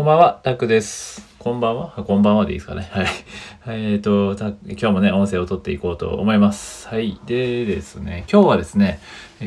[0.00, 1.28] こんばんは、タクです。
[1.38, 1.90] こんばんは？
[1.90, 2.88] こんばんはでいいですかね。
[2.90, 3.92] はい。
[3.92, 6.88] えっ、と、今日もね、音声を取っていこうと思います。
[6.88, 7.20] はい。
[7.26, 8.98] でですね、今日はですね、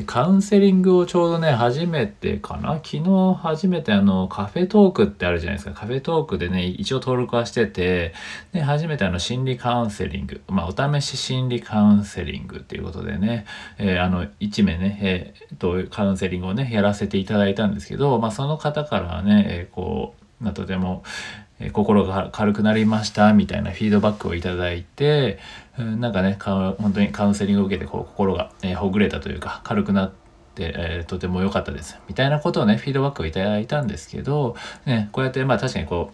[0.05, 2.75] カウンセリングをちょうどね、初めてかな？
[2.83, 5.71] 昨日初めてあの、カフェトークってあるじゃないですか。
[5.71, 8.13] カフェトークでね、一応登録はしてて、
[8.51, 13.45] で、初めてあの、心理カウンセリング、まあ、お試し心理カウンセリングっていうことでね、
[13.79, 21.03] えーあの、1名ね、えーと、カウンセリングをね、やらせていただいたんですけど、まあ、その方からね、えーこう、まあとても、
[21.71, 25.39] 心が軽くなりましたみたいなフィードバックをいただいて、
[25.77, 30.15] なんかねか本当にカウンセリングを受けてこう心が、ほぐれたというか軽くなって、
[30.57, 36.11] えーとても良かったですみたいなことをねフィードバックをいただいたんですけど、ね、こうやってまあ確かにこ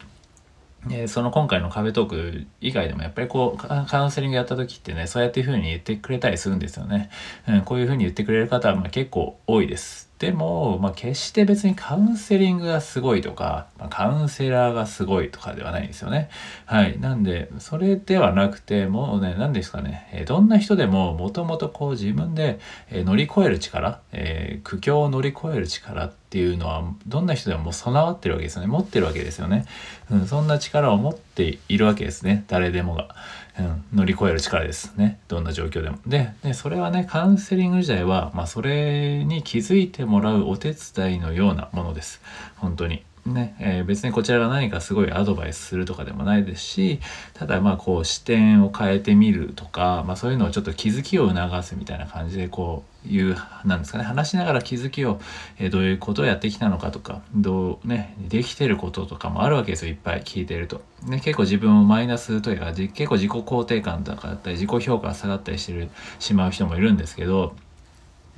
[0.88, 7.10] うえーその今回の壁トーク以外でもやっぱりこうカウンセリングやった時ってねそうやっていう風に言ってくれたりするんですよね、
[7.50, 10.09] うん、こういう風に言ってくれる方はま結構多いです。
[10.20, 16.30] でも、まあ、決して別にカウンセリングがすごいとか、まあカウンセラーがすごいとかではないんですよね。
[16.66, 17.00] はい。
[17.00, 22.60] なんでそれではなくてもうね何ですかね、えどんな人でももともとこう自分で、
[22.92, 28.68] え乗り越える力、えー苦境を乗り越える力ってっていうのはどんな人でももう備わってるわけですよね。
[28.68, 29.66] 持ってるわけですよね、
[30.12, 32.46] うん、そんな力を持っているわけですね。
[32.48, 33.16] 誰でもが、
[33.58, 35.20] うん、乗り越える力ですね。
[35.28, 35.98] どんな状況でも。
[36.06, 42.22] ででそれはねカウンセリング時代は、まあ、それに気づいてもらうお手伝いのようなものです。
[42.58, 43.04] 本当に。
[43.34, 47.00] ねえー別にこちらが何かすごいアドバイスするとかでもないですし
[47.34, 55.20] ただまあこう視点を変えてみるとか、まあ、そういうのをちょっと気づきを促すみたいな感じでこういうなんですかね話しながら気づきを、
[55.58, 60.82] えーどういうことをやってきたのかとかどうねできてることとかもあるわけですよいっぱい聞いてると。
[61.06, 65.90] ね、結構自分をマイナスというか結構自己肯定感とかだったり自己評価が下がったりしてる
[66.20, 67.56] しまう人もいるんですけど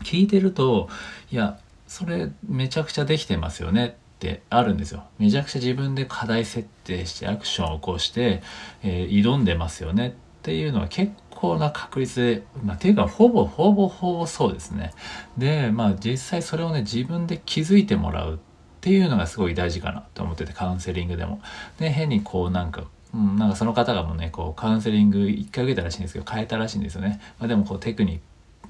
[0.03, 0.89] 聞いてると
[1.31, 5.03] いやそれめちゃくちゃできてますよねってあるんですよ。
[5.17, 8.43] めちゃくちゃ自分で課題設定してアクションを起こして、
[8.83, 10.09] えー挑んでますよね。
[10.09, 10.11] っ
[10.43, 14.91] ていうのは結構な確率で、まあ、ていうかほぼほぼほぼそうですね。
[15.37, 18.37] でまあ実際それをね自分で気づいてもらうっ
[18.81, 21.41] ていうのがすごい大事かなと思っててカウンセリングでも。
[21.79, 28.19] で変にこうなんかうん、なんかその方がもうねこうカウンセリング一回受けたらしいんですけど変えたらしいんですよね、まあ、でもこうテクニッ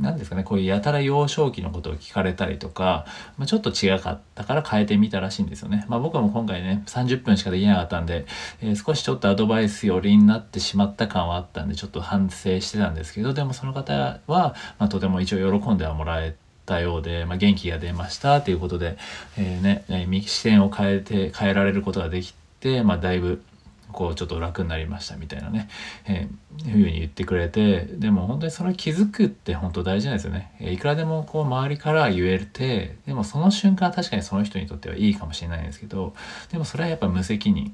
[0.02, 3.06] クなんですかねこういうやたら幼少期のことを聞かれたりとか、
[3.38, 5.86] まあ、ちょっと違かったから変えてみたらしいんですよね。
[5.88, 8.26] まあ、僕はもう今回ね30分しかできなかったんで、
[8.62, 16.36] えー少しちょっとアドバイス寄りになってしまった感はあったんでちょっと反省してたんですけどでもその方は、まあ、とても一応喜んではもらえ
[16.66, 18.98] たようで、まあ、元気が出ましたということで、
[19.38, 23.44] えーね、えー視点を変えて変えられることができて、まあ、だいぶ
[23.92, 25.70] こうちょっと楽になりましたみたいなね、
[26.06, 36.14] えー、いうふうに言ってくれてでも本当にそれ気づくって本当大事なんですよね、えーいくらでもこう周りから言えてでもその瞬間確かにその人にとってはいいかもしれないんですけど
[36.52, 37.72] でもそれはやっぱ無責任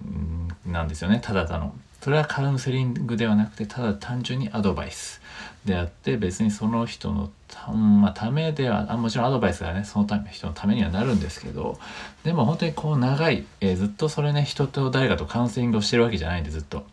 [0.71, 1.73] なんですよねただたの。
[2.01, 5.21] それはカウンセリングではなくてただ単純にアドバイス。
[5.65, 9.83] であって別にその人のた,、まあ、ためではあもちろんアドバイスがね。
[9.83, 11.77] そのため人のためにはなるんですけど
[12.23, 16.85] でも本当にこう長い、えーずっとそれね人と誰かとカウンセリングをしてるわけじゃないんでずっと。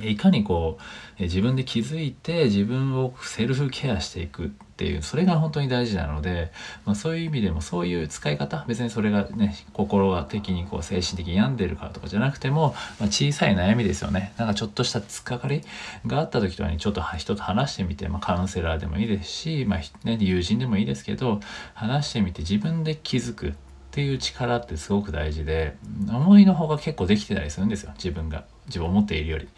[0.00, 0.78] いかにこ
[1.18, 6.50] う自分で気づいて自分をセルフケアしていくっていうそれが本当に大事なので、
[6.84, 14.32] まあ、そういう意味でもそういう使い方別にそれがね心が的にこう精神的に病んでるからとかじゃなくても、まあ、小さい悩みですよね。
[14.36, 15.62] なんかちょっとした突っかかり
[16.06, 21.38] があった時とかにちょっと人と話してみて、まあ、カウンセラーでもいいですし、まあね、友人でもいいですけど
[21.74, 23.52] 話してみて自分で気づくっ
[23.92, 25.76] ていう力ってすごく大事で
[26.08, 28.44] 思いの方が結構できてたりするんですよ自分が。
[28.66, 29.48] 自分思っているより、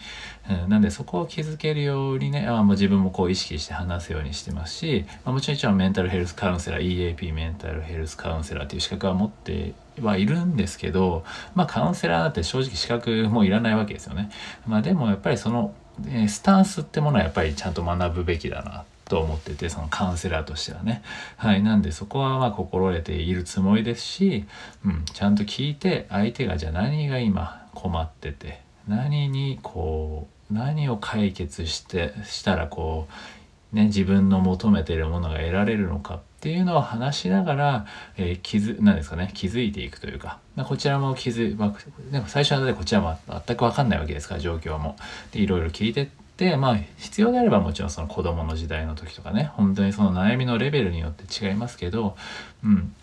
[0.51, 11.25] うん、なんでそこを気づけるようにねあもう自分もこう意識して話すようにしてますし、まあ、もちろん一応メンタルヘルスカウンセラー EAP メンタルヘルスカウンセラーっていう資格は持ってはいるんですけど
[11.55, 14.31] まあカウンセラーなんて正直資格もいらないわけですよね、
[14.67, 15.75] まあ、でもやっぱりその、
[16.09, 21.03] えスタンスってものはやっぱりちゃんと学ぶべきだなと思っててそのカウンセラーとしてはね。
[21.37, 24.45] はいなんでそこはまあ心得ているつもりですし、
[24.85, 33.09] うん、ちゃんと聞いて相手がじゃあ何が今困ってて何にこう何を解決してしたらこ
[33.73, 37.87] うね自分の求めているものが得られるのかっていうのを話しながら、
[38.17, 44.97] えー気づなんですかね気づいていくというか、ま、こちらも気づ、まあ、でも最初はねこちらも全く分かんないわけですから状況も。
[45.33, 46.07] でいろいろ聞いてっ
[46.37, 52.17] てまあ必要であればもちろんその子供の時代の時とかね本当にその悩みのレベルによって違いますけど
[52.63, 52.95] うん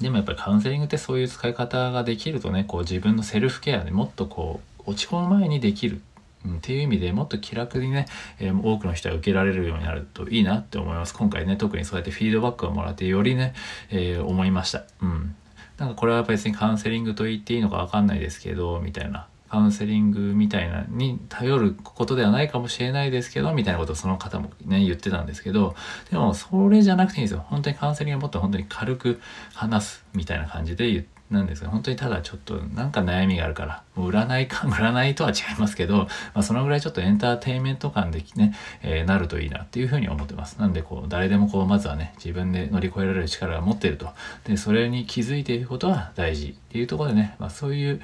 [0.00, 6.00] でもやっぱりカウンセリングってそういう使い方ができるとねこう自分のセルフケアでもっとこう落ち込む前にできる。
[6.46, 8.06] っていう意味でもっと気楽にね、
[8.38, 11.14] えー多くの人が受けられるようになるといいなって思います。
[11.14, 13.54] 今回ね特にそうやってフィードバックをもらってよりね、
[13.90, 14.84] えー思いました。
[15.02, 15.34] うん。
[15.78, 19.26] なんかこれは別にカウンセリングと言っていいのかわかんないですけど、みたいな。
[19.48, 25.74] カウンセリングみたいなに頼ることではないかもしれないですけど、みたいなことをその方もね、言ってたんですけど、
[26.10, 27.44] でもそれじゃなくていいんですよ。
[27.48, 29.20] 本当にカウンセリングはもっと本当に軽く
[29.54, 33.82] 話すみたいな感じで言っ、なんですが本当にただちょっとなんか悩みがあるから。
[34.06, 40.58] 占いか 占いとは違いますけど、まあ、そのぐらいちょっとエンターテインメント感でね、えー、なるといいなっていうふうに思ってます。
[40.58, 44.08] なんでこう誰でもこうまずはね自分で乗り越えられる力が持っていると。
[44.44, 48.00] でそれに気づいていることは大事っていうところでね、まあ、そういう、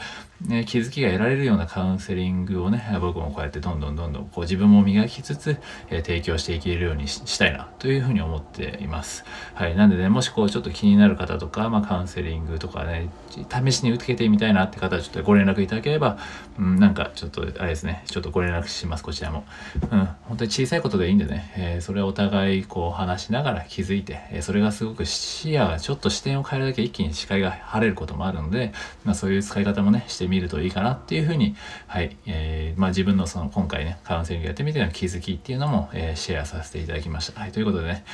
[0.46, 5.58] ね、気づきが得られるようなカウンセリングをね僕もこうやってどんどんどんどんこう自分も磨きつつ、
[5.90, 9.24] えー、提供していけるようにしたいなというふうに思っています。
[9.54, 9.76] はい。
[9.76, 16.18] なんでねもしこうちょっと気になる方とか、まあ、カウンセリングとかね試しに受けてみたいなって方はちょっとご連絡いただければ、
[16.58, 19.44] うん、なんかちょっとあれですね、ちょっとご連絡します、こちらも。
[19.90, 28.72] うん、本当に小さいことでいいんでね、えー、それをお互いこう話しながら気づいて、えー、それがすごく視野がちょっと視点を変えるだけ一気に視界が晴れることもあるので、
[29.04, 37.40] まあそういう使い方もね、してみるといいかなっていうふうに、はい、えー、まあ自分のその今回ね、カウンセリングやってみての気づきっていうのも、えー、シェアさせていただきました。
[37.40, 38.04] はい、ということでね、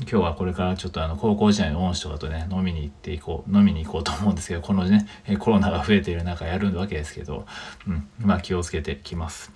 [0.00, 5.06] 今日はこれからちょっとあの高校時代の恩師とかとね飲みに行っていこう飲みに行こうと思うんですけどこのね
[5.38, 7.46] コロナが増えている中やるわけですけど、
[7.86, 9.52] うん、まあ気をつけてきます。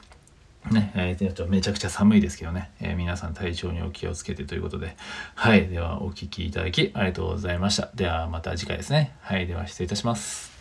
[0.71, 4.97] ね、えー、めちゃくちゃ寒いですけどね、えー、皆さん体調にお気をつけてということで、
[5.35, 7.91] はい、ではお聴きいただきありがとうございました。
[7.95, 9.15] ではまた次回ですね。
[9.21, 10.54] はい、では失礼いたします。